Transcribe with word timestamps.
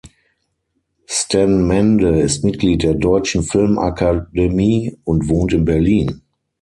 Sten 1.05 1.67
Mende 1.67 2.19
ist 2.21 2.43
Mitglied 2.43 2.81
der 2.81 2.95
Deutschen 2.95 3.43
Filmakademie 3.43 4.97
und 5.03 5.29
wohnt 5.29 5.53
in 5.53 5.63
Berlin. 5.63 6.23